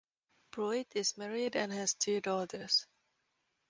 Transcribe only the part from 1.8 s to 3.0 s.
two daughters.